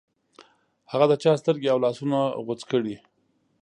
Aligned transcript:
هغه 0.91 1.05
د 1.11 1.13
چا 1.23 1.31
سترګې 1.41 1.67
او 1.73 1.79
لاسونه 1.85 2.17
غوڅ 2.45 2.61
کړې. 2.71 2.95